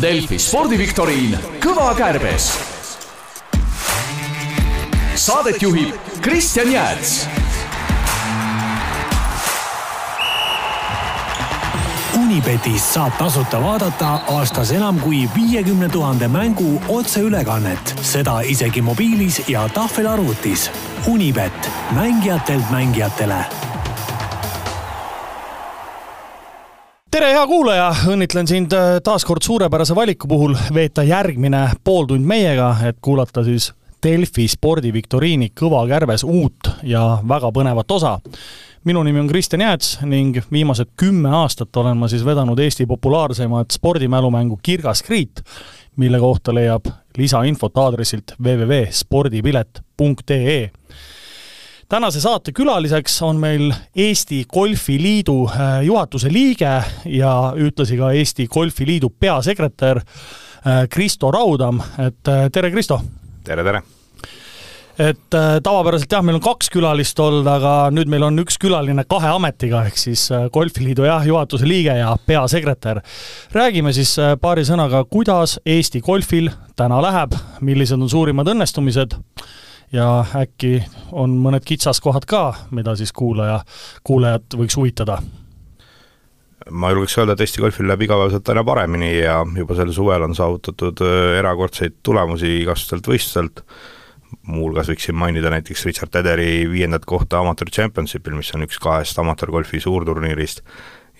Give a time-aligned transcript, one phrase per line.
[0.00, 2.48] Delfi spordiviktoriin Kõva kärbes.
[5.14, 5.92] saadet juhib
[6.24, 7.26] Kristjan Jääts
[12.16, 19.68] Unibetis saab tasuta vaadata aastas enam kui viiekümne tuhande mängu otseülekannet, seda isegi mobiilis ja
[19.68, 20.70] tahvelarvutis.
[21.06, 23.61] Unibet, mängijatelt mängijatele
[27.12, 30.54] tere, hea kuulaja, õnnitlen sind äh, taas kord suurepärase valiku puhul.
[30.74, 37.90] Veeta järgmine pooltund meiega, et kuulata siis Delfi spordiviktoriini Kõva kärbes uut ja väga põnevat
[37.92, 38.18] osa.
[38.88, 43.70] Minu nimi on Kristjan Jääts ning viimased kümme aastat olen ma siis vedanud Eesti populaarseimat
[43.76, 45.40] spordimälumängu Kirgas Kriit,
[45.96, 46.84] mille kohta leiab
[47.18, 50.70] lisainfot aadressilt www.spordipilet.ee
[51.92, 56.70] tänase saate külaliseks on meil Eesti Golfiliidu äh, juhatuse liige
[57.04, 63.00] ja ühtlasi ka Eesti Golfiliidu peasekretär äh, Kristo Raudam, et äh, tere, Kristo!
[63.44, 63.82] tere, tere!
[65.02, 69.28] et tavapäraselt jah, meil on kaks külalist olnud, aga nüüd meil on üks külaline kahe
[69.32, 73.00] ametiga, ehk siis Golfiliidu jah, juhatuse liige ja peasekretär.
[73.52, 79.16] räägime siis paari sõnaga, kuidas Eesti golfil täna läheb, millised on suurimad õnnestumised
[79.92, 80.80] ja äkki
[81.12, 83.60] on mõned kitsaskohad ka, mida siis kuulaja,
[84.04, 85.18] kuulajat võiks huvitada?
[86.70, 90.36] Ma julgeks öelda, et Eesti golfil läheb igapäevaselt aina paremini ja juba sel suvel on
[90.38, 91.02] saavutatud
[91.38, 93.64] erakordseid tulemusi igasugustelt võistlustelt.
[94.48, 99.82] Muuhulgas võiksin mainida näiteks Richard Tederi viiendat kohta Amateur Championshipil, mis on üks kahest amatöörgolfi
[99.82, 100.62] suurturniirist,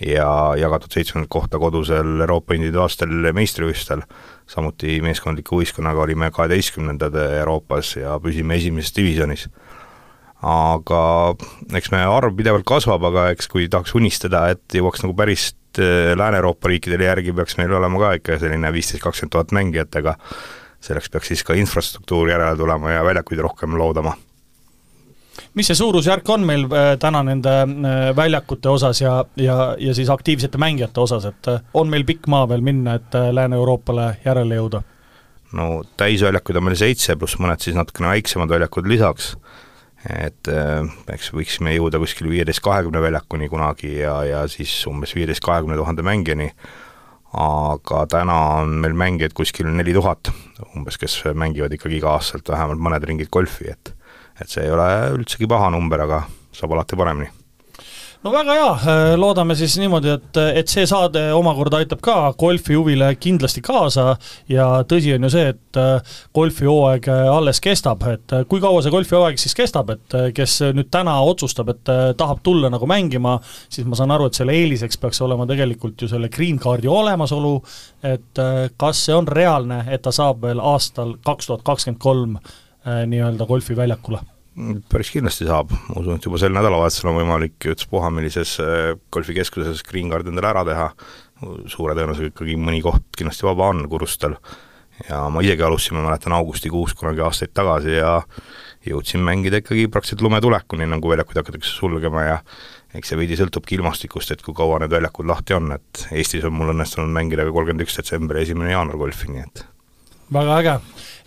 [0.01, 4.03] ja jagatud seitsmendat kohta kodusel Euroopa individuaalstel meistrivõistlustel,
[4.51, 9.49] samuti meeskondliku võistkonnaga olime kaheteistkümnendad Euroopas ja püsime esimeses divisjonis.
[10.43, 11.01] aga
[11.79, 16.17] eks meie arv pidevalt kasvab, aga eks kui tahaks unistada, et jõuaks nagu päris äh,
[16.19, 20.17] Lääne-Euroopa riikidele järgi, peaks meil olema ka ikka selline viisteist, kakskümmend tuhat mängijat, aga
[20.83, 24.17] selleks peaks siis ka infrastruktuur järele tulema ja väljakuid rohkem loodama
[25.55, 30.11] mis see suurusjärk on meil äh, täna nende äh, väljakute osas ja, ja, ja siis
[30.13, 34.83] aktiivsete mängijate osas, et äh, on meil pikk maa veel minna, et Lääne-Euroopale järele jõuda?
[35.53, 39.35] no täisväljakuid on meil seitse, pluss mõned siis natukene väiksemad väljakud lisaks,
[40.09, 40.49] et
[41.13, 46.03] eks võiksime jõuda kuskil viieteist, kahekümne väljakuni kunagi ja, ja siis umbes viieteist, kahekümne tuhande
[46.07, 46.49] mängijani
[47.33, 50.33] aga täna on meil mängijaid kuskil neli tuhat
[50.77, 53.93] umbes, kes mängivad ikkagi iga-aastaselt vähemalt mõned ringid golfi, et
[54.41, 54.89] et see ei ole
[55.19, 57.31] üldsegi paha number, aga saab alati paremini.
[58.23, 63.09] No väga hea, äh, loodame siis niimoodi, et, et see saade omakorda aitab ka golfihuvile
[63.19, 64.13] kindlasti kaasa.
[64.47, 68.95] Ja tõsi on ju see, et äh, golfihooaeg äh, alles kestab, et kui kaua see
[68.95, 73.99] golfihooaeg siis kestab, et kes nüüd täna otsustab, et tahab tulla nagu mängima, siis ma
[73.99, 77.57] saan aru, et selle eeliseks peaks olema tegelikult ju selle green card'i olemasolu,
[78.07, 78.47] et
[78.79, 82.39] kas see on reaalne, et ta saab veel aastal kaks tuhat kakskümmend kolm
[82.85, 84.23] nii-öelda golfiväljakule
[84.93, 89.81] päris kindlasti saab, ma usun, et juba sel nädalavahetusel on võimalik ükspuha millises äh, golfikeskuses
[89.89, 90.91] Green Card endale ära teha,
[91.73, 94.37] suure tõenäosusega ikkagi mõni koht kindlasti vaba on Kurustel.
[95.09, 98.21] ja ma isegi alustasin, ma mäletan, augustikuus kunagi aastaid tagasi ja
[98.87, 102.39] jõudsin mängida ikkagi praktiliselt lumetulekuni, nagu väljakuid hakatakse sulgema ja
[102.95, 106.55] eks see veidi sõltubki ilmastikust, et kui kaua need väljakud lahti on, et Eestis on
[106.55, 109.65] mul õnnestunud mängida ka kolmkümmend üks detsember ja esimene jaanuar golfi, nii et
[110.33, 110.77] väga äge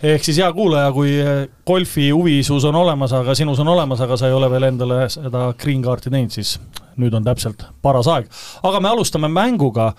[0.02, 4.00] ehk siis hea kuulaja, kui eh, golfi huvi sus on olemas, aga sinus on olemas,
[4.04, 6.56] aga sa ei ole veel endale seda green card'i teinud, siis
[7.00, 8.28] nüüd on täpselt paras aeg.
[8.64, 9.90] aga me alustame mänguga,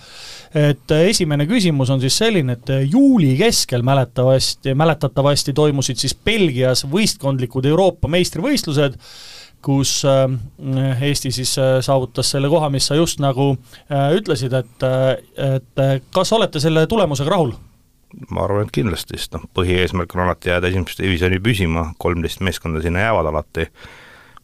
[0.54, 6.16] et eh, esimene küsimus on siis selline, et eh, juuli keskel mäletavasti, mäletatavasti toimusid siis
[6.16, 9.00] Belgias võistkondlikud Euroopa meistrivõistlused,
[9.68, 13.50] kus Eesti siis saavutas selle koha, mis sa just nagu
[13.90, 14.86] ütlesid, et,
[15.42, 15.82] et
[16.14, 17.56] kas olete selle tulemusega rahul?
[18.32, 22.82] Ma arvan, et kindlasti, sest noh, põhieesmärk on alati jääda esimesse divisjoni püsima, kolmteist meeskonda
[22.84, 23.68] sinna jäävad alati,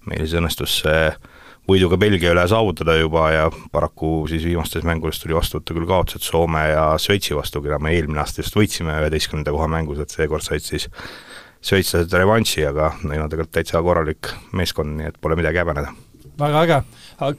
[0.10, 1.06] meil siis õnnestus see
[1.70, 6.26] võiduga Belgia üle saavutada juba ja paraku siis viimastes mängudes tuli vastu võtta küll kaotused
[6.28, 10.44] Soome ja Šveitsi vastu, keda me eelmine aasta just võitsime üheteistkümnenda koha mängus, et seekord
[10.44, 10.90] said siis
[11.64, 15.96] šveitslased revanši, aga neil on tegelikult täitsa korralik meeskond, nii et pole midagi häbeneda
[16.40, 16.78] väga äge.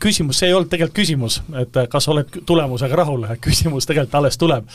[0.01, 4.71] küsimus, see ei olnud tegelikult küsimus, et kas oled tulemusega rahul, küsimus tegelikult alles tuleb.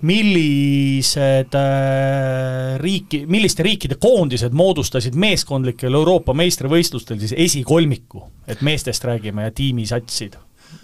[0.00, 9.48] millised äh, riiki, milliste riikide koondised moodustasid meeskondlikel Euroopa meistrivõistlustel siis esikolmiku, et meestest räägime
[9.48, 10.38] ja tiimisatsid?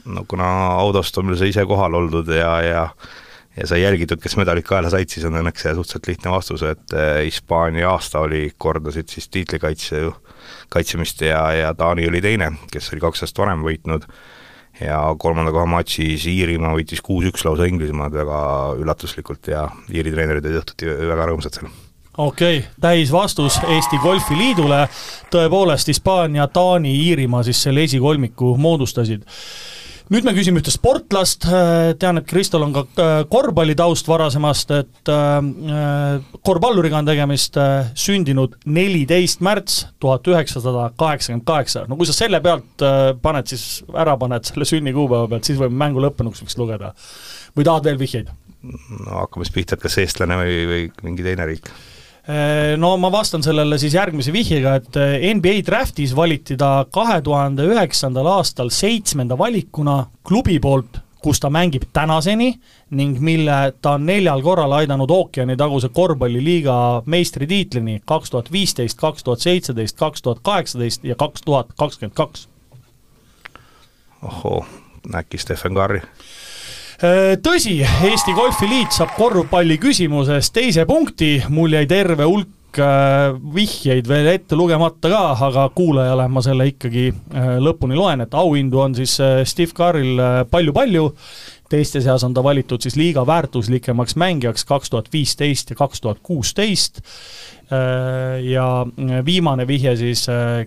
[0.04, 0.46] no kuna
[0.80, 2.88] autost on meil sa ise kohal oldud ja, ja
[3.56, 6.94] ja sai jälgitud, kes medalid kaela said, siis on õnneks see suhteliselt lihtne vastus, et
[6.94, 10.14] äh, Hispaania aasta oli, kordasid siis tiitlikaitse ju
[10.72, 14.06] kaitsemist ja, ja Taani oli teine, kes oli kaks aastat varem võitnud,
[14.80, 18.38] ja kolmanda koha matšis Iirimaa võitis kuus-üks lausa Inglismaad väga
[18.80, 21.74] üllatuslikult ja Iiri treenerid olid õhtuti väga rõõmsad seal.
[22.14, 24.84] Okei okay., täisvastus Eesti Golfiliidule,
[25.34, 29.24] tõepoolest Hispaania, Taani, Iirimaa siis selle esikolmiku moodustasid
[30.12, 35.12] nüüd me küsime ühte sportlast, äh, tean, et Kristol on ka äh, korvpallitaust varasemast, et
[35.12, 37.56] äh, korvpalluriga on tegemist,
[37.98, 41.86] sündinud neliteist märts tuhat üheksasada kaheksakümmend kaheksa.
[41.88, 42.84] no kui sa selle pealt
[43.22, 46.92] paned, siis ära paned selle sünnikuupäeva pealt, siis võime mängu lõppenuks võiks lugeda.
[47.56, 48.30] või tahad veel vihjeid?
[48.64, 51.72] no hakkame siis pihta, et kas eestlane või, või mingi teine riik
[52.76, 57.66] no ma vastan sellele siis järgmise vihjega, et äh, NBA Draftis valiti ta kahe tuhande
[57.68, 62.54] üheksandal aastal seitsmenda valikuna klubi poolt, kus ta mängib tänaseni
[62.96, 69.44] ning mille ta on neljal korral aidanud ookeanitaguse korvpalliliiga meistritiitlini kaks tuhat viisteist, kaks tuhat
[69.44, 72.48] seitseteist, kaks tuhat kaheksateist ja kaks tuhat kakskümmend kaks.
[74.22, 74.64] ohoo,
[75.14, 76.00] äkki Stephen Curry?
[77.02, 84.06] Äh, tõsi, Eesti Golfiliit saab korvpalli küsimuses teise punkti, mul jäi terve hulk äh, vihjeid
[84.06, 88.94] veel ette lugemata ka, aga kuulajale ma selle ikkagi äh, lõpuni loen, et auhindu on
[88.94, 89.16] siis
[89.50, 91.10] Steve Carril palju-palju,
[91.74, 96.22] teiste seas on ta valitud siis liiga väärtuslikemaks mängijaks kaks tuhat viisteist ja kaks tuhat
[96.22, 97.02] kuusteist,
[98.44, 98.64] ja
[99.24, 100.26] viimane vihje siis,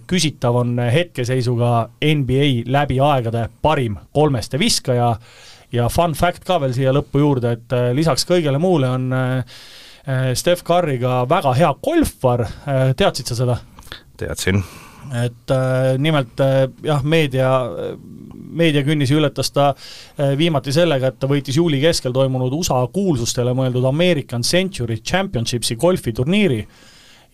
[0.09, 5.13] küsitav on hetkeseisuga NBA läbi aegade parim kolmeste viskaja,
[5.71, 9.37] ja fun fact ka veel siia lõppu juurde, et äh, lisaks kõigele muule on äh,
[10.07, 12.47] äh, Steph Curry ka väga hea golfar,
[12.97, 13.57] teadsid sa seda?
[14.17, 14.63] teadsin.
[15.15, 15.51] et
[16.03, 16.41] nimelt
[16.83, 17.51] jah, meedia,
[18.59, 19.69] meediakünnisi ületas ta
[20.37, 26.59] viimati sellega, et ta võitis juuli keskel toimunud USA kuulsustele mõeldud American Century Championshipsi golfiturniiri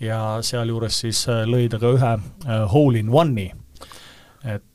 [0.05, 2.13] ja sealjuures siis lõi ta ka ühe
[2.75, 3.49] hole in one'i.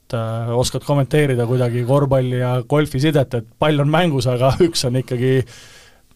[0.09, 4.87] Et äh, oskad kommenteerida kuidagi korvpalli ja golfi sidet, et pall on mängus, aga üks
[4.89, 5.43] on ikkagi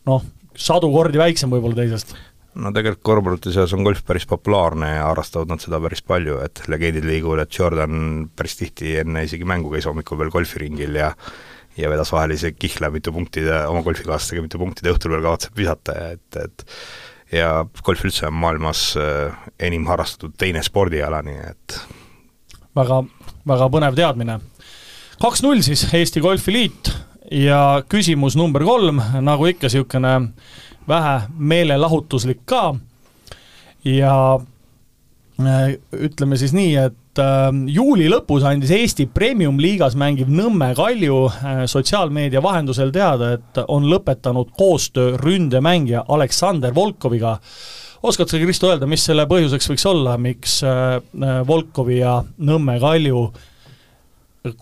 [0.08, 0.24] noh,
[0.56, 2.16] sadu kordi väiksem võib-olla teisest?
[2.52, 6.64] no tegelikult korvpallurite seas on golf päris populaarne ja harrastavad nad seda päris palju, et
[6.72, 11.12] legendid liiguvad, et Jordan päris tihti enne isegi mängu käis hommikul veel golfiringil ja
[11.76, 15.56] ja vedas vahel isegi kihla mitu punkti oma golfikaaslastega, mitu punkti ta õhtul veel kavatseb
[15.56, 16.66] visata, et, et
[17.32, 21.78] ja golf üldse on maailmas äh, enim harrastatud teine spordiala, nii et
[22.76, 23.02] väga
[23.48, 24.38] väga põnev teadmine.
[25.22, 26.92] kaks-null siis Eesti Golfiliit
[27.30, 30.14] ja küsimus number kolm, nagu ikka, niisugune
[30.88, 32.74] vähe meelelahutuslik ka
[33.84, 34.16] ja
[35.40, 41.62] äh, ütleme siis nii, et äh, juuli lõpus andis Eesti Premium-liigas mängiv Nõmme Kalju äh,
[41.70, 47.38] sotsiaalmeedia vahendusel teada, et on lõpetanud koostöö ründemängija Aleksander Volkoviga.
[48.02, 50.58] Oskad sa, Kristo, öelda, mis selle põhjuseks võiks olla, miks
[51.46, 53.28] Volkovi ja Nõmme Kalju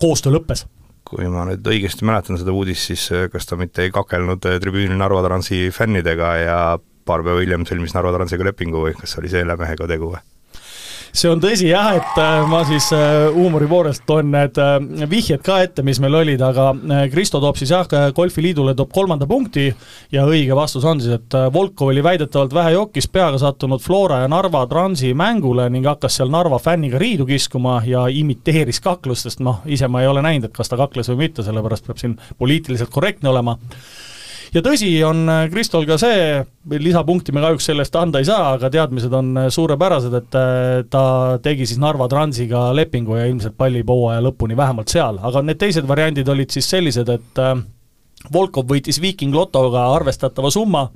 [0.00, 0.66] koostöö lõppes?
[1.10, 4.60] kui ma nüüd õigesti mäletan seda uudist, siis äh, kas ta mitte ei kakelnud äh,
[4.62, 6.58] tribüünil Narva Transi fännidega ja
[7.08, 10.22] paar päeva hiljem sõlmis Narva Transiga lepingu või kas oli selle mehega tegu või?
[11.12, 14.77] See on tõsi jah, et äh, ma siis äh, huumori poolest toon need äh,
[15.11, 16.71] vihjed ka ette, mis meil olid, aga
[17.12, 19.69] Kristo toob siis jah, Golfiliidule toob kolmanda punkti
[20.15, 24.31] ja õige vastus on siis, et Volkov oli väidetavalt vähe jokis peaga sattunud Flora ja
[24.31, 29.65] Narva Transi mängule ning hakkas seal Narva fänniga riidu kiskuma ja imiteeris kaklust, sest noh,
[29.67, 32.93] ise ma ei ole näinud, et kas ta kakles või mitte, sellepärast peab siin poliitiliselt
[32.95, 33.57] korrektne olema
[34.55, 36.40] ja tõsi on äh, Kristol ka see,
[36.71, 40.85] lisapunkti me kahjuks selle eest anda ei saa, aga teadmised on äh, suurepärased, et äh,
[40.90, 41.04] ta
[41.42, 45.88] tegi siis Narva Transiga lepingu ja ilmselt pallib hooaja lõpuni vähemalt seal, aga need teised
[45.88, 47.45] variandid olid siis sellised, et
[48.33, 50.90] Volkov võitis Viiking Lotoga arvestatava summa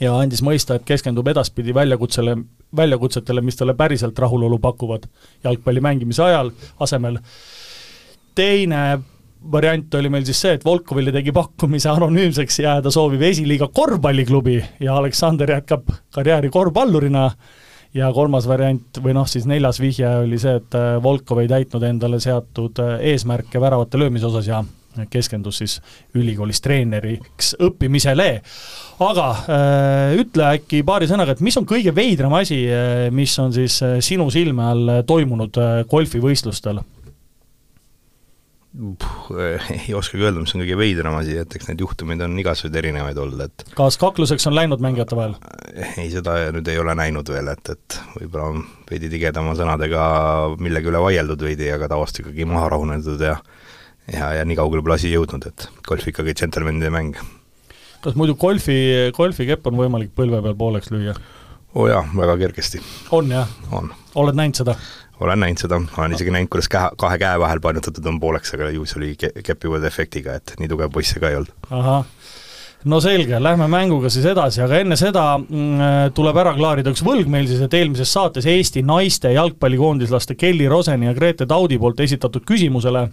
[0.00, 2.36] ja andis mõista, et keskendub edaspidi väljakutsele,
[2.76, 5.06] väljakutsetele, mis talle päriselt rahulolu pakuvad
[5.44, 6.52] jalgpalli mängimise ajal,
[6.84, 7.18] asemel.
[8.34, 8.98] teine
[9.52, 14.96] variant oli meil siis see, et Volkovile tegi pakkumise anonüümseks jääda sooviv esiliiga korvpalliklubi ja
[14.96, 17.28] Aleksander jätkab karjääri korvpallurina
[17.96, 21.84] ja kolmas variant või noh, siis neljas vihje oli see, et äh, Volkov ei täitnud
[21.86, 24.64] endale seatud äh, eesmärke väravate löömise osas ja
[25.12, 25.74] keskendus siis
[26.16, 28.28] ülikoolis treeneriks õppimisele.
[29.04, 32.62] aga äh, ütle äkki paari sõnaga, et mis on kõige veidram asi,
[33.12, 36.80] mis on siis sinu silme all toimunud golfivõistlustel?
[39.76, 43.20] ei oskagi öelda, mis on kõige veidram asi, et eks neid juhtumeid on igasuguseid erinevaid
[43.22, 45.36] olnud, et kas kakluseks on läinud mängijate vahel?
[45.74, 50.02] ei, seda nüüd ei ole näinud veel, et, et võib-olla on veidi tigedama sõnadega
[50.60, 53.38] millegi üle vaieldud veidi, aga tavaliselt ikkagi maha rahunenud ja
[54.12, 57.18] ja, ja nii kaugele pole asi jõudnud, et golf ikkagi džentelmenide mäng.
[58.04, 58.76] kas muidu golfi,
[59.16, 61.16] golfikepp on võimalik põlve peal pooleks lüüa?
[61.76, 62.80] oo oh jaa, väga kergesti.
[63.16, 63.50] on jah?
[63.72, 63.90] on.
[64.14, 64.76] oled näinud seda?
[65.20, 68.70] Olen näinud seda, olen isegi näinud, kuidas käe, kahe käe vahel painutatud on pooleks, aga
[68.74, 71.54] ju see oli ke-, kepivad efektiga, et nii tugev poiss see ka ei olnud.
[71.70, 72.04] ahah,
[72.84, 77.30] no selge, lähme mänguga siis edasi, aga enne seda mm, tuleb ära klaarida üks võlg
[77.32, 82.44] meil siis, et eelmises saates Eesti naiste jalgpallikoondislaste Kelly Roseni ja Grete Taudi poolt esitatud
[82.46, 83.08] küsimusele,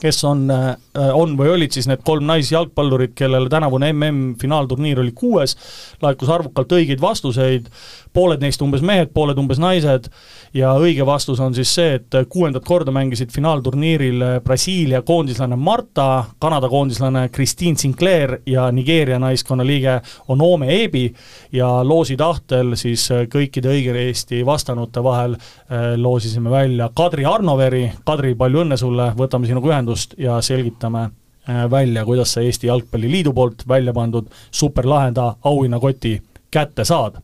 [0.00, 0.46] kes on,
[0.94, 5.56] on või olid siis need kolm naisjalgpallurit, kellele tänavune MM-finaalturniir oli kuues,
[6.02, 7.66] laekus arvukalt õigeid vastuseid,
[8.14, 10.08] pooled neist umbes mehed, pooled umbes naised,
[10.56, 16.68] ja õige vastus on siis see, et kuuendat korda mängisid finaalturniiril Brasiilia koondislane Marta, Kanada
[16.68, 21.04] koondislane Christine Sinclair ja Nigeeria naiskonna liige Onome Ebi
[21.52, 28.64] ja loosi tahtel siis kõikide õigesti vastanute vahel eh, loosisime välja Kadri Arnoveri, Kadri, palju
[28.64, 29.87] õnne sulle, võtame sinuga ühendust
[30.18, 31.04] ja selgitame
[31.48, 37.20] eh, välja, kuidas sa Eesti Jalgpalliliidu poolt välja pandud superlahenda auhinnakoti kätte saad.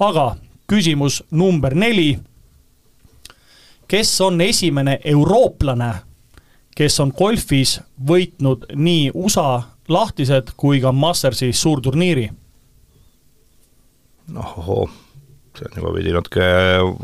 [0.00, 2.18] aga küsimus number neli
[3.92, 5.90] kes on esimene eurooplane,
[6.76, 7.76] kes on golfis
[8.08, 12.30] võitnud nii USA lahtised kui ka Mastersi suurturniiri?
[14.32, 14.86] ohoo,
[15.58, 16.46] see on juba veidi natuke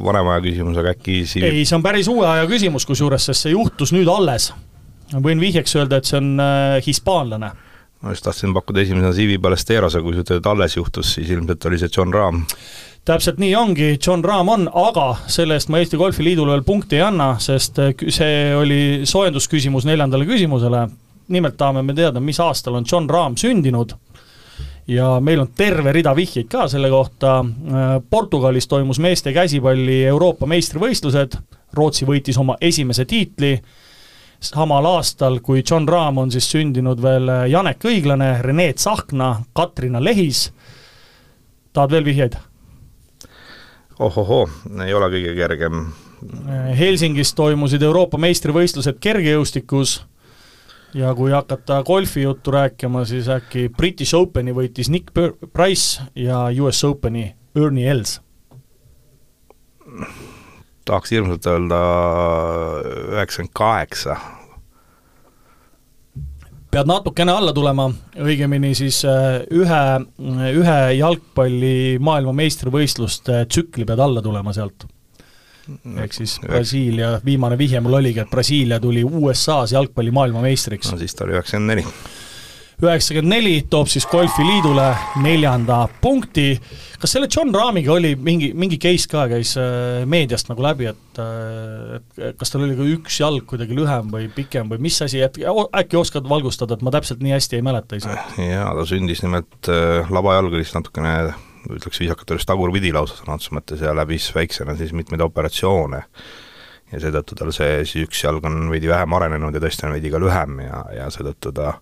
[0.01, 3.45] vanema aja küsimus, aga äkki siin ei, see on päris uue aja küsimus kusjuures, sest
[3.45, 4.49] see juhtus nüüd alles.
[5.17, 7.53] Võin vihjeks öelda, et see on äh, hispaanlane.
[7.99, 11.65] Ma just tahtsin pakkuda esimesena Sivi Ballesteros, aga kui sa ütled, alles juhtus, siis ilmselt
[11.67, 12.45] oli see John Rahm.
[13.09, 17.07] Täpselt nii ongi, John Rahm on, aga selle eest ma Eesti Golfiliidule veel punkti ei
[17.09, 20.89] anna, sest äh, see oli soojendusküsimus neljandale küsimusele.
[21.29, 23.93] nimelt tahame me teada, mis aastal on John Rahm sündinud.
[24.89, 27.41] Ja meil on terve rida vihjeid ka selle kohta.
[27.41, 31.37] Äh, Portugalis toimus meeste käsipalli Euroopa meistrivõistlused,
[31.75, 33.59] Rootsi võitis oma esimese tiitli,
[34.41, 40.49] samal aastal, kui John Rahm on siis sündinud veel Janek Õiglane, Rene Tsahkna, Katrina Lehis,
[41.73, 42.39] tahad veel vihjeid?
[43.99, 44.47] ohohoo,
[44.85, 45.89] ei ole kõige kergem.
[46.79, 50.01] Helsingis toimusid Euroopa meistrivõistlused kergejõustikus
[50.99, 55.15] ja kui hakata golfi juttu rääkima, siis äkki British Openi võitis Nick
[55.53, 58.19] Price ja US Openi Ernie Els?
[60.89, 61.79] Tahaks hirmsalt öelda
[63.15, 64.17] üheksakümmend kaheksa
[66.73, 67.89] pead natukene alla tulema,
[68.21, 69.83] õigemini siis äh, ühe,
[70.53, 74.87] ühe jalgpalli maailmameistrivõistluste tsükli pead alla tulema sealt.
[76.05, 80.93] ehk siis Brasiilia, viimane vihje mul oligi, et Brasiilia tuli USA-s jalgpalli maailmameistriks.
[80.93, 81.87] no siis ta oli üheksakümmend neli
[82.79, 84.87] üheksakümmend neli toob siis Golfiliidule
[85.25, 86.61] neljanda punkti.
[86.99, 91.99] kas selle John Rahmiga oli mingi, mingi case ka käis äh, meediast nagu läbi, äh,
[92.29, 95.41] et kas tal oli ka üks jalg kuidagi lühem või pikem või mis asi, et
[95.43, 98.15] äkki oskad valgustada, et ma täpselt nii hästi ei mäleta ise?
[98.39, 101.15] jaa, ta sündis nimelt äh,, labajalg oli siis natukene
[101.69, 106.05] ütleks viisakalt öeldes tagurpidi lausa sõna otseses mõttes ja läbis väiksena siis mitmeid operatsioone
[106.93, 110.15] ja seetõttu tal see siis üks jalg on veidi vähem arenenud ja tõesti on veidi
[110.15, 111.75] ka lühem ja, ja seetõttu ta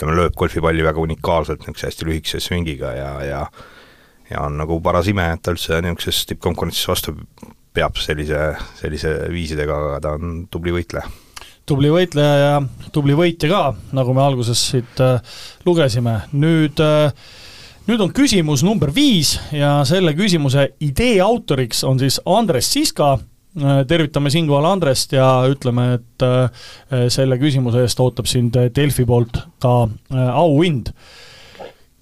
[0.00, 3.44] ütleme, lööb golfipalli väga unikaalselt, niisuguse hästi lühikese swingiga ja, ja
[4.30, 7.16] ja on nagu paras ime, et ta üldse niisuguses tippkonkurentsis vastu
[7.74, 8.38] peab sellise,
[8.78, 11.10] sellise viisidega, aga ta on tubli võitleja.
[11.66, 12.54] tubli võitleja ja
[12.94, 13.62] tubli võitja ka,
[13.94, 15.20] nagu me alguses siit äh,
[15.66, 17.10] lugesime, nüüd äh,
[17.90, 23.16] nüüd on küsimus number viis ja selle küsimuse idee autoriks on siis Andres Siska
[23.88, 26.66] tervitame siinkohal Andrest ja ütleme, et äh,
[27.08, 30.92] selle küsimuse eest ootab sind Delfi poolt ka äh, auhind.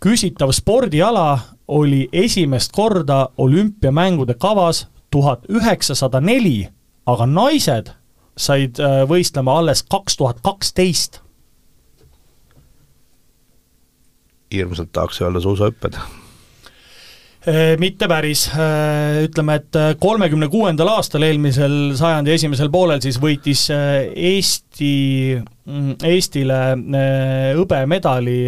[0.01, 1.39] küsitav spordiala
[1.69, 6.69] oli esimest korda olümpiamängude kavas tuhat üheksasada neli,
[7.07, 7.91] aga naised
[8.39, 8.79] said
[9.09, 11.21] võistlema alles kaks tuhat kaksteist.
[14.55, 16.28] hirmsalt tahaks öelda suusahüpped Äh,
[17.79, 23.67] mitte päris, äh, ütleme, et äh, kolmekümne kuuendal aastal, eelmisel sajandi esimesel poolel siis võitis
[23.71, 24.93] Eesti,
[25.69, 26.59] mm, Eestile
[27.59, 28.39] hõbemedali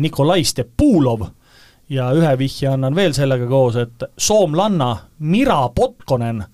[0.00, 1.28] Nikolai Stepulov.
[1.90, 4.92] Ja ühe vihje annan veel sellega koos, et soomlanna
[5.26, 6.44] Mira Potkonen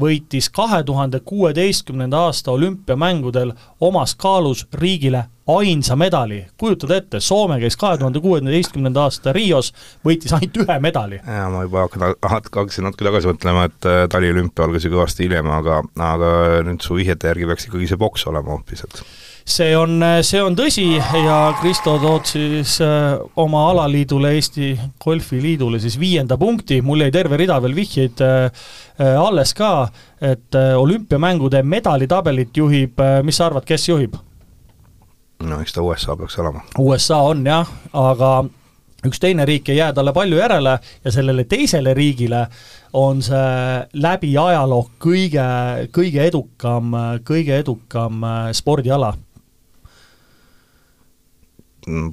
[0.00, 7.76] võitis kahe tuhande kuueteistkümnenda aasta olümpiamängudel omas kaalus riigile ainsa medali, kujutad ette, Soome käis
[7.76, 9.72] kahe tuhande kuueteistkümnenda aasta Rios,
[10.06, 11.20] võitis ainult ühe medali.
[11.26, 15.50] jaa, ma juba hakkan, hakkasin natuke tagasi mõtlema, et äh, taliolümpia algas ju kõvasti hiljem,
[15.52, 16.32] aga, aga
[16.64, 19.04] nüüd su vihjete järgi peaks ikkagi see poks olema hoopis, et
[19.44, 24.72] see on, see on tõsi ja Kristo tood siis äh, oma alaliidule, Eesti
[25.04, 28.66] Golfiliidule siis viienda punkti, mul jäi terve rida veel vihjeid äh,
[29.20, 29.88] alles ka,
[30.24, 34.14] et olümpiamängude medalitabelit juhib, mis sa arvad, kes juhib?
[35.44, 36.62] no eks ta USA peaks olema.
[36.78, 38.30] USA on jah, aga
[39.04, 42.46] üks teine riik ei jää talle palju järele ja sellele teisele riigile
[42.96, 45.44] on see läbi ajaloo kõige,
[45.92, 46.94] kõige edukam,
[47.26, 48.24] kõige edukam
[48.56, 49.12] spordiala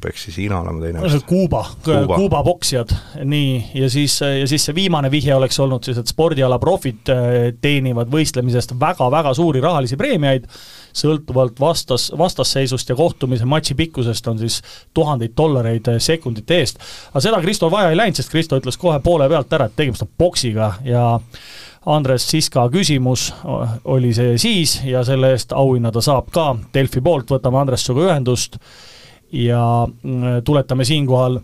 [0.01, 1.25] peaks siis Hiina olema teine vist.
[1.27, 2.91] Kuuba, Kuuba., Kuuba poksijad,
[3.23, 7.31] nii, ja siis, ja siis see viimane vihje oleks olnud siis, et spordiala profid äh,
[7.61, 10.47] teenivad võistlemisest väga-väga suuri rahalisi preemiaid,
[10.97, 14.59] sõltuvalt vastas, vastasseisust ja kohtumise matši pikkusest on siis
[14.93, 16.83] tuhandeid dollareid äh, sekundite eest.
[17.13, 20.07] aga seda Kristol vaja ei läinud, sest Kristo ütles kohe poole pealt ära, et tegemist
[20.07, 21.05] on poksiga ja
[21.85, 27.01] Andres Siska küsimus äh, oli see siis ja selle eest auhinna ta saab ka Delfi
[27.01, 28.59] poolt, võtame Andres sinuga ühendust
[29.31, 31.39] ja mm, tuletame siinkohal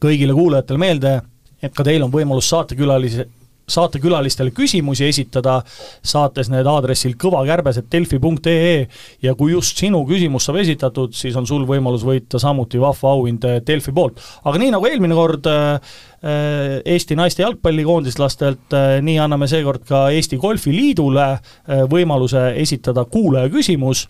[0.00, 1.20] kõigile kuulajatele meelde,
[1.62, 3.26] et ka teil on võimalus saatekülalise,
[3.72, 5.60] saatekülalistele küsimusi esitada,
[6.04, 8.74] saates need aadressil kõvakärbes.delfi.ee
[9.22, 13.46] ja kui just sinu küsimus saab esitatud, siis on sul võimalus võita samuti vahva auhind
[13.66, 14.20] Delfi poolt.
[14.44, 15.94] aga nii nagu eelmine kord äh,
[16.84, 24.08] Eesti naiste jalgpallikoondislastelt, äh, nii anname seekord ka Eesti Golfiliidule äh, võimaluse esitada kuulaja küsimus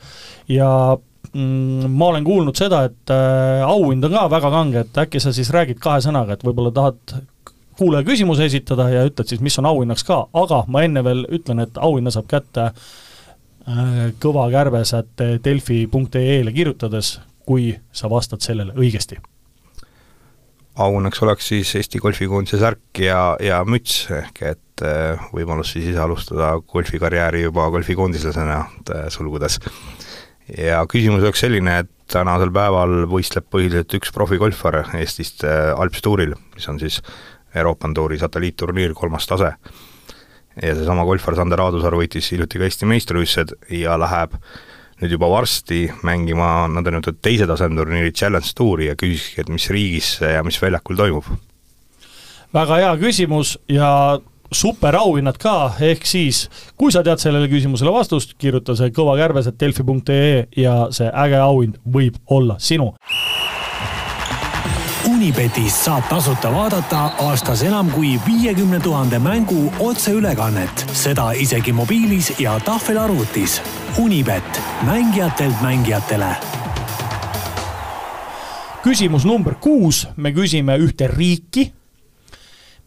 [0.48, 0.96] ja
[1.34, 5.50] ma olen kuulnud seda, et äh, auhind on ka väga kange, et äkki sa siis
[5.54, 7.14] räägid kahe sõnaga, et võib-olla tahad
[7.78, 11.64] kuulaja küsimuse esitada ja ütled siis, mis on auhinnaks ka, aga ma enne veel ütlen,
[11.64, 17.16] et auhinna saab kätte äh, kõvakärbesat delfi.ee-le kirjutades,
[17.48, 19.18] kui sa vastad sellele õigesti.
[20.82, 26.04] Auhinnaks oleks siis Eesti golfikoondise särk ja, ja müts, ehk et äh, võimalus siis ise
[26.04, 28.66] alustada golfikarjääri juba golfikoondislasena,
[29.12, 29.62] sulgudes
[30.58, 36.34] ja küsimus oleks selline, et tänasel päeval võistleb põhiliselt üks profigolfar Eestist äh, Alps Touril,
[36.56, 37.00] mis on siis
[37.54, 39.54] Euroopan Touri satelliitturniir, kolmas tase.
[40.62, 44.36] ja seesama golfar Sander Aadusaar võitis hiljuti ka Eesti meistrivõistlused ja läheb
[45.00, 50.18] nüüd juba varsti mängima nõndanimetatud teise taseme turniiri Challenge Touri ja küsiski, et mis riigis
[50.20, 51.24] ja mis väljakul toimub.
[52.52, 54.20] väga hea küsimus ja
[54.54, 56.46] superauhinnad ka, ehk siis
[56.78, 61.80] kui sa tead sellele küsimusele vastust, kirjuta see kõvakärbes, et delfi.ee ja see äge auhind
[61.84, 62.92] võib olla sinu.
[65.10, 72.58] Unibetis saab tasuta vaadata aastas enam kui viiekümne tuhande mängu otseülekannet, seda isegi mobiilis ja
[72.64, 73.60] tahvelarvutis.
[73.98, 76.36] Unibet, mängijatelt mängijatele
[78.82, 81.68] küsimus number kuus, me küsime ühte riiki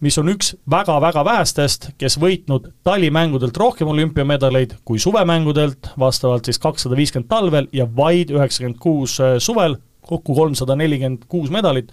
[0.05, 6.97] mis on üks väga-väga vähestest, kes võitnud talimängudelt rohkem olümpiamedaleid kui suvemängudelt, vastavalt siis kakssada
[6.99, 11.91] viiskümmend talvel ja vaid üheksakümmend kuus äh, suvel, kokku kolmsada nelikümmend kuus medalit.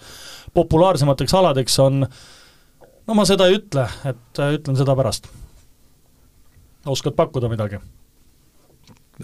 [0.53, 2.05] populaarsemateks aladeks on,
[3.07, 5.29] no ma seda ei ütle, et äh, ütlen seda pärast.
[6.85, 7.81] oskad pakkuda midagi?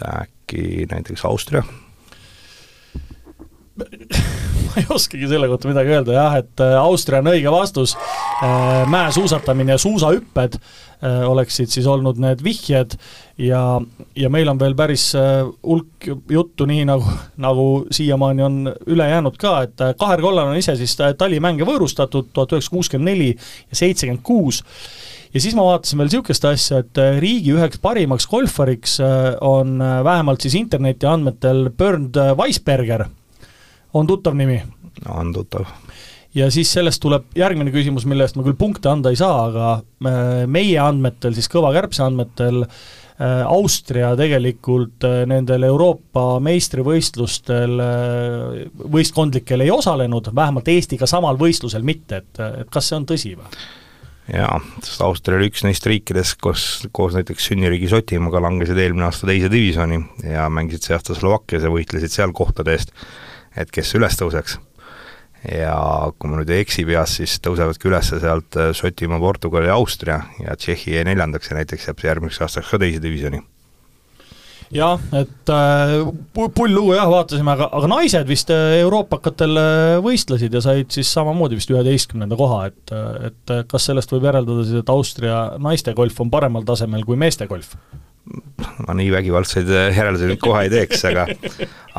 [0.00, 1.62] äkki näiteks Austria
[4.70, 8.86] ma ei oskagi selle kohta midagi öelda jah, et äh, Austria on õige vastus, äh,
[8.90, 12.94] mäesuusatamine ja suusahüpped äh, oleksid siis olnud need vihjed
[13.40, 13.64] ja,
[14.18, 19.56] ja meil on veel päris hulk juttu, nii nagu, nagu siiamaani on üle jäänud ka,
[19.66, 24.62] et Kaher Kollan on ise siis talimänge võõrustatud tuhat üheksasada kuuskümmend neli ja seitsekümmend kuus.
[25.30, 28.96] Ja siis ma vaatasin veel niisugust asja, et riigi üheks parimaks golfariks
[29.46, 33.06] on vähemalt siis interneti andmetel Bernd Weisberger
[33.94, 34.62] on tuttav nimi?
[35.08, 35.66] on tuttav.
[36.34, 39.70] ja siis sellest tuleb järgmine küsimus, mille eest ma küll punkte anda ei saa, aga
[39.80, 47.82] äh, meie andmetel, siis Kõva Kärbse andmetel äh, Austria tegelikult äh, nendel Euroopa meistrivõistlustel
[48.94, 53.60] võistkondlikel ei osalenud, vähemalt Eestiga samal võistlusel mitte, et, et kas see on tõsi või?
[54.30, 59.26] jaa, sest Austria oli üks neist riikidest, kus koos näiteks sünniriigi Šotimaaga langesid eelmine aasta
[59.26, 59.98] teise divisjoni
[60.30, 62.94] ja mängisid see aasta Slovakkias ja võitlesid seal kohtade eest
[63.56, 64.58] et kes üles tõuseks.
[65.48, 65.76] ja
[66.18, 70.20] kui ma nüüd ei eksi peas, siis tõusevadki üles sealt äh, Šotimaa, Portugal ja Austria
[70.42, 73.40] ja Tšehhi jäi neljandaks ja näiteks jääb järgmiseks aastaks ka teise divisjoni
[74.74, 75.94] jah, et äh,
[76.34, 81.10] pull lugu jah, vaatasime, aga, aga naised vist äh, euroopakatel äh, võistlesid ja said siis
[81.10, 82.94] samamoodi vist üheteistkümnenda koha, et,
[83.30, 87.50] et kas sellest võib järeldada siis, et Austria naiste golf on paremal tasemel kui meeste
[87.50, 87.74] golf?
[88.84, 91.24] ma nii vägivaldseid järeldusi nüüd kohe ei teeks, aga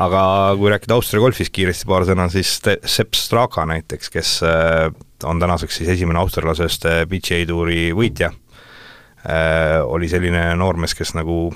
[0.00, 0.22] aga
[0.56, 2.54] kui rääkida Austria golfist kiiresti paar sõna, siis
[2.88, 4.30] Sepp Straka näiteks, kes
[5.28, 8.30] on tänaseks siis esimene austerlasest PGA tuuri võitja,
[9.92, 11.50] oli selline noormees, kes nagu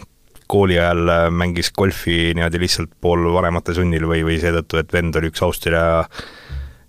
[0.51, 5.33] kooli ajal mängis golfi niimoodi lihtsalt pool vanemate sunnil või, või seetõttu, et vend oli
[5.33, 5.87] üks Austria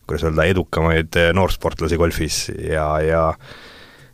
[0.08, 3.24] kuidas öelda, edukamaid noorsportlasi golfis ja, ja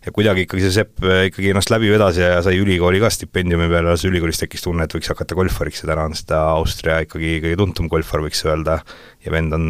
[0.04, 3.70] ja kuidagi ikkagi see Sepp äh, ikkagi ennast läbi vedas ja sai ülikooli ka stipendiumi
[3.72, 7.38] peale, alles ülikoolis tekkis tunne, et võiks hakata golfariks ja täna on seda Austria ikkagi
[7.44, 8.82] kõige tuntum golfar, võiks öelda,
[9.24, 9.70] ja vend on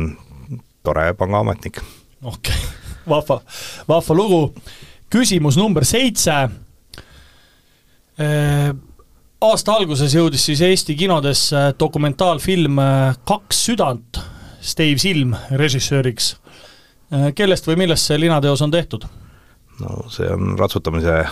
[0.85, 1.83] tore pangaametnik.
[2.23, 2.63] okei okay.,
[3.13, 3.41] vahva,
[3.89, 4.41] vahva lugu
[5.13, 6.47] küsimus number seitse.
[9.43, 12.77] Aasta alguses jõudis siis Eesti kinodesse dokumentaalfilm
[13.27, 14.21] Kaks südant,
[14.63, 16.37] Steve Silm režissööriks.
[17.35, 19.05] kellest või millest see linateos on tehtud?
[19.81, 21.25] no see on ratsutamise,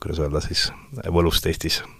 [0.00, 0.70] kuidas öelda siis,
[1.12, 1.95] võlust Eestis Äh,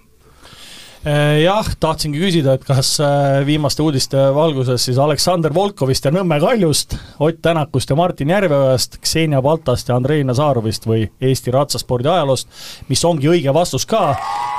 [1.05, 6.97] jah, tahtsingi küsida, et kas äh, viimaste uudiste valguses siis Aleksander Volkovist ja Nõmme Kaljust,
[7.23, 12.49] Ott Tänakust ja Martin Järveojast, Ksenia Baltast ja Andrei Nazarovist või Eesti ratsaspordi ajaloost,
[12.89, 14.09] mis ongi õige vastus ka.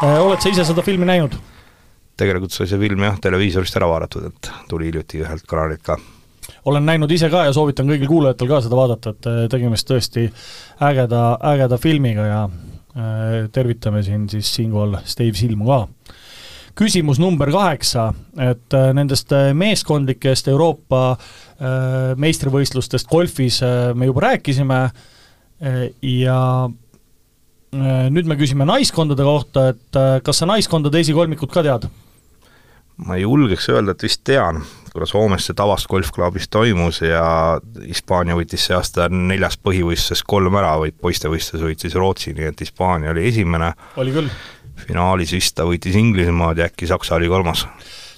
[0.02, 1.38] Äh, oled sa ise seda filmi näinud?
[2.18, 5.94] tegelikult sai see film jah, televiisorist ära vaadatud, et tuli hiljuti ühelt kanalilt ka
[6.66, 10.24] olen näinud ise ka ja soovitan kõigil kuulajatel ka seda vaadata, et tegemist tõesti
[10.82, 11.22] ägeda,
[11.52, 12.40] ägeda filmiga ja
[13.54, 15.78] tervitame siin siis siinkohal Steve Silmu ka
[16.78, 23.60] küsimus number kaheksa, et äh, nendest äh, meeskondlikest Euroopa äh, meistrivõistlustest golfis
[23.94, 24.82] me juba rääkisime
[26.06, 26.40] ja
[27.74, 31.88] nüüd me küsime naiskondade kohta, et kas sa naiskondade esikolmikut ka tead?
[33.02, 34.62] ma ei julgeks öelda, et vist tean,
[34.98, 37.22] kuna Soomes see Tavast golfklubis toimus ja
[37.86, 43.14] Hispaania võitis see aasta neljas põhivõistluses kolm ära, vaid poistevõistluses võitis Rootsi, nii et Hispaania
[43.14, 43.72] oli esimene.
[43.96, 44.32] oli küll
[44.78, 47.64] finaalis vist ta võitis Inglismaad ja äkki Saksa oli kolmas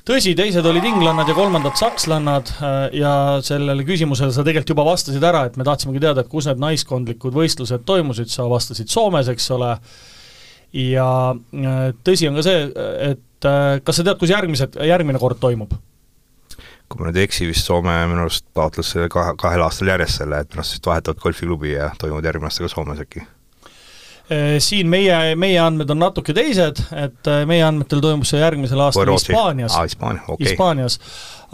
[0.06, 3.12] tõsi, teised olid inglannad ja kolmandad sakslannad äh, ja
[3.44, 7.36] sellele küsimusele sa tegelikult juba vastasid ära, et me tahtsimegi teada, et kus need naiskondlikud
[7.36, 9.74] võistlused toimusid, sa vastasid Soomes, eks ole,
[10.76, 12.64] ja äh, tõsi on ka see,
[13.10, 15.76] et äh, kas sa tead, kus järgmised, järgmine kord toimub?
[16.90, 20.42] Kui ma nüüd ei eksi, vist Soome minu arust taotles kahe, kahel aastal järjest selle,
[20.42, 23.22] et pärast vist vahetavad golfiklubi ja toimuvad järgmine aasta ka Soomes äkki.
[24.30, 28.78] Äh, siin meie, meie andmed on natuke teised, et äh, meie andmetel toimub see järgmisel
[28.84, 29.74] aastal Hispaanias.
[29.74, 30.46] Ah,, Hispaania, okay.
[30.46, 30.98] Hispaanias,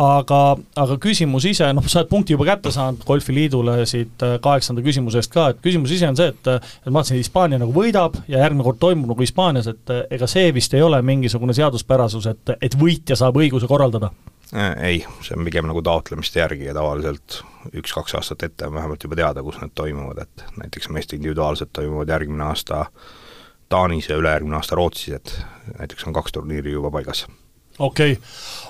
[0.05, 0.40] aga,
[0.85, 5.20] aga küsimus ise, noh, sa oled punkti juba kätte saanud Golfiliidule siit äh, kaheksanda küsimuse
[5.22, 8.44] eest ka, et küsimus ise on see, et et ma vaatasin, Hispaania nagu võidab ja
[8.44, 12.77] järgmine kord toimub nagu Hispaanias, et ega see vist ei ole mingisugune seaduspärasus, et, et
[12.77, 14.12] võitja saab õiguse korraldada
[14.55, 17.41] ei, see on pigem nagu taotlemiste järgi ja tavaliselt
[17.75, 22.13] üks-kaks aastat ette on vähemalt juba teada, kus need toimuvad, et näiteks meeste individuaalselt toimuvad
[22.15, 22.87] järgmine aasta
[23.69, 25.33] Taanis ja ülejärgmine aasta Rootsis, et
[25.81, 27.25] näiteks on kaks turniiri juba paigas.
[27.79, 28.23] okei okay.,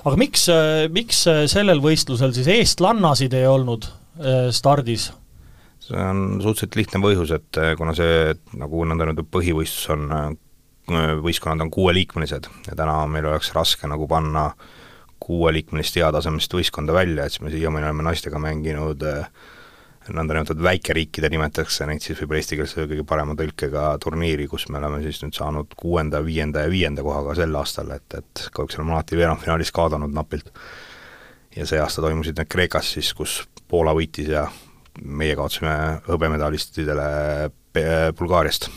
[0.04, 0.46] aga miks,
[0.92, 1.20] miks
[1.52, 5.10] sellel võistlusel siis eestlannasid ei olnud äh, stardis?
[5.86, 10.40] see on suhteliselt lihtne põhjus, et äh, kuna see nagu nõndanimetatud põhivõistlus on,
[11.20, 14.75] võistkonnad on kuueliikmelised ja täna meil oleks raske nagu panna äh,
[15.22, 19.28] kuueliikmelist heatasemest võistkonda välja, et siis me siiamaani oleme naistega mänginud äh,
[20.14, 25.00] nõndanimetatud väikeriikide nimetatakse neid siis võib-olla eesti keeles kõige parema tõlkega turniiri, kus me oleme
[25.04, 29.18] siis nüüd saanud kuuenda, viienda ja viienda kohaga sel aastal, et, et kahjuks oleme alati
[29.18, 30.52] veerandfinaalis kaotanud napilt.
[31.56, 34.46] ja see aasta toimusid need Kreekas siis, kus Poola võitis ja
[35.02, 37.08] meie kaotasime hõbemedalistidele
[38.18, 38.70] Bulgaariast.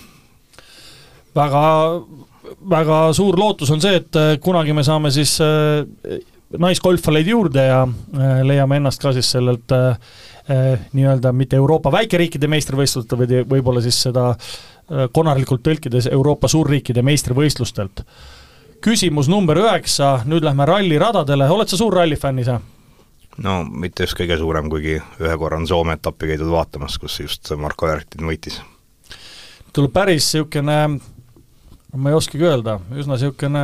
[1.35, 1.61] väga
[2.43, 6.19] väga suur lootus on see, et äh, kunagi me saame siis äh,
[6.59, 9.77] naisgolfaleid juurde ja äh, leiame ennast ka siis sellelt
[10.49, 14.31] nii-öelda mitte Euroopa väikeriikide meistrivõistlustelt, vaid võib-olla siis seda
[15.13, 18.01] konarlikult tõlkides Euroopa suurriikide meistrivõistlustelt.
[18.81, 22.57] küsimus number üheksa, nüüd lähme ralliradadele, oled sa suur rallifänn ise?
[23.37, 27.53] no mitte just kõige suurem, kuigi ühe korra on Soome etappi käidud vaatamas, kus just
[27.53, 28.57] Marko Järvtin võitis.
[29.73, 30.81] tuleb päris niisugune
[31.95, 33.63] ma ei oskagi öelda, üsna niisugune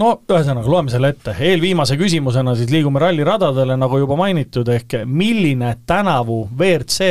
[0.00, 5.74] no ühesõnaga, loeme selle ette, eelviimase küsimusena siis liigume ralliradadele, nagu juba mainitud, ehk milline
[5.86, 7.10] tänavu WRC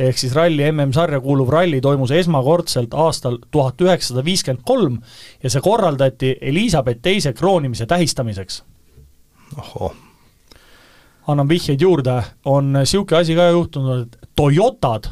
[0.00, 5.00] ehk siis ralli MM-sarja kuuluv ralli toimus esmakordselt aastal tuhat üheksasada viiskümmend kolm
[5.42, 8.62] ja see korraldati Elizabeth teise kroonimise tähistamiseks.
[9.58, 9.94] ohoo.
[11.26, 15.10] annan vihjeid juurde, on niisugune asi ka juhtunud, et Toyotad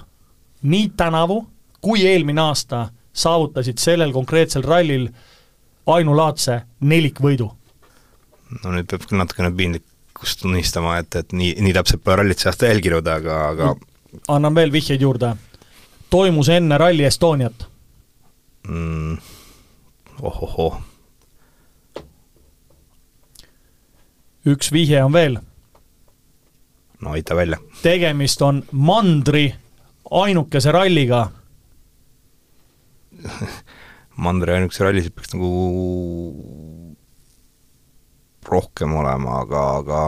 [0.63, 1.47] nii tänavu
[1.81, 5.09] kui eelmine aasta saavutasid sellel konkreetsel rallil
[5.87, 7.51] ainulaadse nelikvõidu.
[8.65, 12.51] no nüüd peab küll natukene piinlikkust tunnistama, et, et nii, nii täpselt pole rallit see
[12.51, 13.75] aasta jälginud, aga, aga
[14.29, 15.35] annan veel vihjeid juurde.
[16.11, 17.67] toimus enne Rally Estoniat
[18.69, 19.19] mm,.
[20.23, 20.81] ohohoo.
[24.47, 25.39] üks vihje on veel.
[27.01, 27.59] no aita välja.
[27.83, 29.55] tegemist on mandri
[30.11, 31.29] ainukese ralliga
[34.25, 35.51] mandri ainukese rallisid peaks nagu
[38.49, 40.03] rohkem olema, aga, aga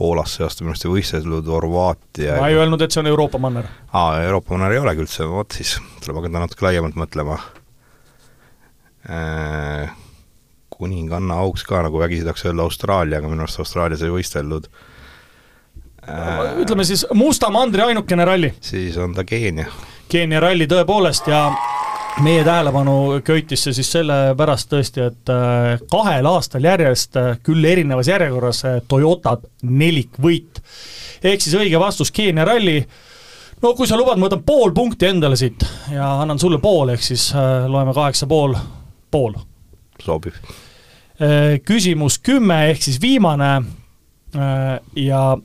[0.00, 3.40] Poolas see aasta minu arust ei võistelnud, Horvaatia ma ei öelnud, et see on Euroopa
[3.42, 3.66] manner.
[3.92, 7.36] aa, Euroopa manner ei olegi üldse, vot siis tuleb hakata natuke laiemalt mõtlema
[9.08, 9.90] äh,.
[10.72, 14.70] kuninganna auks ka, nagu vägisi tahaks öelda Austraalia, aga minu arust Austraalias ei võistelnud
[16.08, 16.56] äh,.
[16.64, 18.54] ütleme siis musta mandri ainukene ralli.
[18.64, 19.68] siis on ta Keenia
[20.10, 21.44] Keenia ralli tõepoolest ja
[22.22, 28.10] meie tähelepanu köitis see siis sellepärast tõesti, et äh, kahel aastal järjest, äh, küll erinevas
[28.10, 30.60] järjekorras, äh, Toyotat nelikvõit.
[31.22, 32.84] ehk siis õige vastus Keenia ralli,
[33.62, 37.02] no kui sa lubad, ma võtan pool punkti endale siit ja annan sulle pool, ehk
[37.02, 37.30] siis
[37.68, 38.54] loeme kaheksa pool,
[39.10, 39.34] pool.
[40.02, 40.34] sobib.
[41.64, 43.50] Küsimus kümme ehk siis viimane
[44.96, 45.36] ja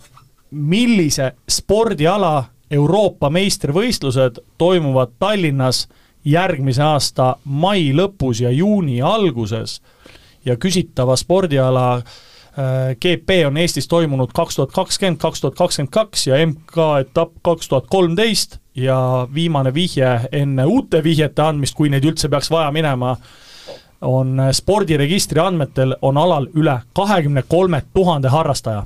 [0.51, 5.88] millise spordiala Euroopa meistrivõistlused toimuvad Tallinnas
[6.25, 9.81] järgmise aasta mai lõpus ja juuni alguses
[10.45, 16.27] ja küsitava spordiala äh, GP on Eestis toimunud kaks tuhat kakskümmend, kaks tuhat kakskümmend kaks
[16.27, 22.29] ja MK-etapp kaks tuhat kolmteist ja viimane vihje enne uute vihjete andmist, kui neid üldse
[22.29, 23.15] peaks vaja minema,
[24.01, 28.83] on spordiregistri andmetel on alal üle kahekümne kolme tuhande harrastaja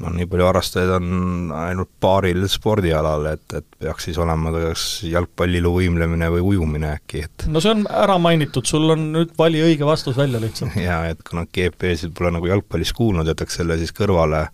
[0.00, 6.30] no nii palju harrastajaid on ainult paaril spordialal, et, et peaks siis olema kas jalgpalliluvõimlemine
[6.36, 10.18] või ujumine äkki, et no see on ära mainitud, sul on nüüd vali õige vastus
[10.18, 10.76] välja lihtsalt.
[10.88, 14.46] jaa, et kuna GP-sid pole nagu jalgpallis kuulnud, jätaks selle siis kõrvale,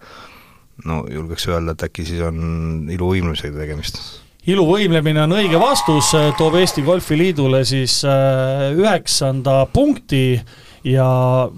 [0.86, 4.02] no julgeks öelda, et äkki siis on iluvõimlemisega tegemist.
[4.48, 10.40] Iluvõimlemine on õige vastus, toob Eesti Golfiliidule siis äh, üheksanda punkti
[10.86, 11.06] ja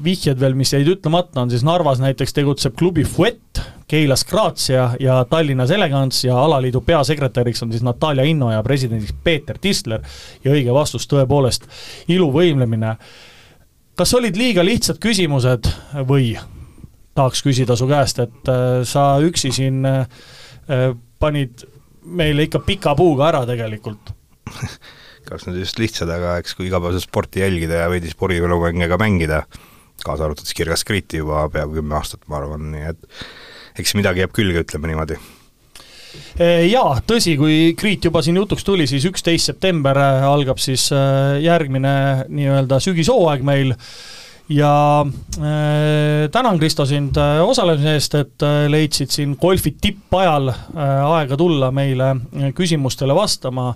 [0.05, 3.52] vihjed veel, mis jäid ütlemata, on siis Narvas näiteks tegutseb klubi Fuet,
[3.89, 9.59] Keilas Grazia ja Tallinnas Elegance ja alaliidu peasekretäriks on siis Natalja Inno ja presidendiks Peeter
[9.59, 10.03] Tisler
[10.45, 11.69] ja õige vastus tõepoolest
[12.09, 12.97] iluvõimlemine.
[13.97, 15.69] kas olid liiga lihtsad küsimused
[16.09, 16.39] või
[17.15, 20.07] tahaks küsida su käest, et äh, sa üksi siin äh,
[21.19, 21.67] panid
[22.03, 24.15] meile ikka pika puuga ära tegelikult
[25.29, 29.43] kas need just lihtsad, aga eks kui igapäevaselt sporti jälgida ja veidi spordimänge ka mängida,
[30.05, 33.23] kaasa arvatud siis Kirgas Kriti juba peaaegu kümme aastat, ma arvan, nii et
[33.79, 35.21] eks midagi jääb külge, ütleme niimoodi.
[36.43, 41.39] Jaa, tõsi, kui Kriit juba siin jutuks tuli, siis üksteist september äh, algab siis äh,
[41.45, 41.93] järgmine
[42.29, 43.73] nii-öelda sügishooaeg meil.
[44.53, 44.73] Ja
[45.05, 51.73] äh, tänan, Kristo, sind äh, osalemise eest, et leidsid siin golfi tippajal äh, aega tulla
[51.73, 52.15] meile
[52.57, 53.73] küsimustele vastama.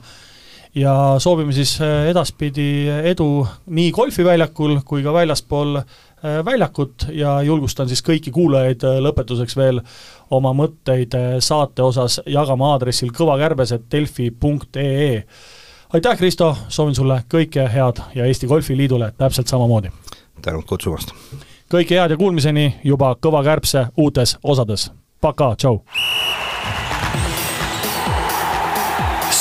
[0.77, 5.87] Ja soovime siis edaspidi edu nii golfiväljakul kui ka väljaspool äh,
[6.45, 9.81] väljakut ja julgustan siis kõiki kuulajaid äh, lõpetuseks veel
[10.31, 15.25] oma mõtteid saate osas jagama aadressil kõvakärbes.delfi.ee.
[15.93, 19.89] aitäh, Kristo, soovin sulle kõike head ja Eesti Golfiliidule täpselt samamoodi!
[20.43, 21.15] tänud kutsumast!
[21.73, 25.81] kõike head ja kuulmiseni juba Kõva Kärbse uutes osades, pakaa, tšau!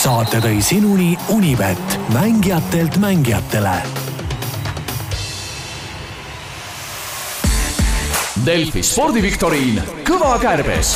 [0.05, 4.04] saate tõi sinuni Unibet, mängijatelt mängijatele.
[8.43, 10.89] Delfi spordiviktoriin Kõva kärbes